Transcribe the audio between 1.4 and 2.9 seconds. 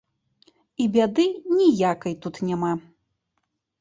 ніякай тут няма.